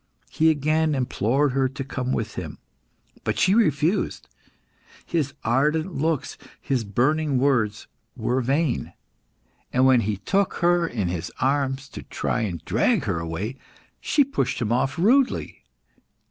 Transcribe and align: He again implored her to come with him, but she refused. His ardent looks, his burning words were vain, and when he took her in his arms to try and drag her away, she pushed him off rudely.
He 0.31 0.49
again 0.49 0.95
implored 0.95 1.51
her 1.51 1.69
to 1.69 1.83
come 1.83 2.11
with 2.11 2.33
him, 2.33 2.57
but 3.23 3.37
she 3.37 3.53
refused. 3.53 4.27
His 5.05 5.35
ardent 5.43 5.93
looks, 5.93 6.39
his 6.59 6.83
burning 6.83 7.37
words 7.37 7.85
were 8.17 8.41
vain, 8.41 8.93
and 9.71 9.85
when 9.85 10.01
he 10.01 10.17
took 10.17 10.55
her 10.55 10.87
in 10.87 11.09
his 11.09 11.31
arms 11.39 11.87
to 11.89 12.01
try 12.01 12.41
and 12.41 12.65
drag 12.65 13.03
her 13.03 13.19
away, 13.19 13.57
she 13.99 14.23
pushed 14.23 14.59
him 14.59 14.71
off 14.71 14.97
rudely. 14.97 15.63